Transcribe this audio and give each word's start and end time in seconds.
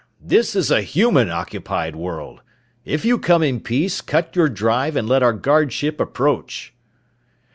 This 0.19 0.55
is 0.55 0.71
a 0.71 0.81
human 0.81 1.29
occupied 1.29 1.95
world! 1.95 2.41
If 2.85 3.05
you 3.05 3.19
come 3.19 3.43
in 3.43 3.59
peace, 3.59 4.01
cut 4.01 4.35
your 4.35 4.49
drive 4.49 4.95
and 4.95 5.07
let 5.07 5.21
our 5.21 5.31
guard 5.33 5.71
ship 5.71 5.99
approach!" 5.99 6.73